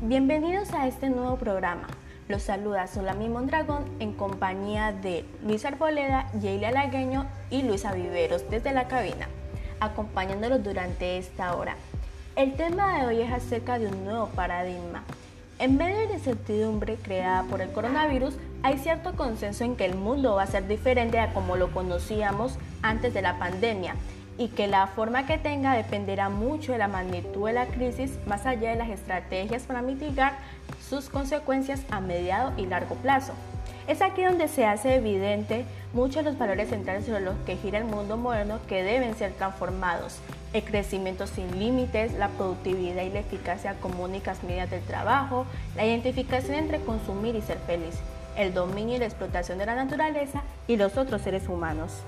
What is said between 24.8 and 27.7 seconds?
forma que tenga dependerá mucho de la magnitud de la